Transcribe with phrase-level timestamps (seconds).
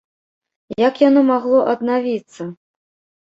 [0.87, 2.43] Як яно магло аднавіцца?